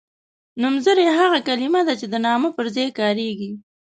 نومځری 0.61 1.05
هغه 1.19 1.39
کلمه 1.47 1.81
ده 1.87 1.93
چې 1.99 2.05
د 2.09 2.15
نامه 2.25 2.49
پر 2.55 2.65
ځای 2.75 2.89
کاریږي. 2.99 3.51